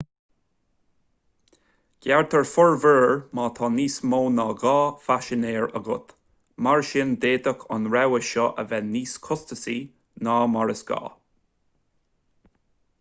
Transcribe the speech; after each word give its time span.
gearrtar 2.05 2.47
formhuirear 2.51 3.13
má 3.39 3.45
tá 3.59 3.69
níos 3.75 3.97
mó 4.13 4.21
ná 4.37 4.45
2 4.63 4.71
phaisinéir 5.09 5.67
agat 5.81 6.15
mar 6.69 6.81
sin 6.93 7.13
d'fhéadfadh 7.27 7.67
an 7.77 7.85
rogha 7.97 8.23
seo 8.31 8.49
a 8.65 8.67
bheith 8.73 8.91
níos 8.97 9.15
costasaí 9.29 9.77
ná 10.29 10.39
mar 10.57 10.75
is 10.77 10.85
gá 10.91 10.99